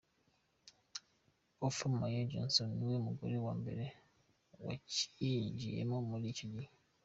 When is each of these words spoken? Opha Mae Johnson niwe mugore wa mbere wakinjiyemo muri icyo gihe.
Opha 1.67 1.85
Mae 1.97 2.21
Johnson 2.31 2.69
niwe 2.77 2.97
mugore 3.07 3.35
wa 3.45 3.53
mbere 3.59 3.85
wakinjiyemo 4.65 5.97
muri 6.09 6.25
icyo 6.33 6.45
gihe. 6.53 6.69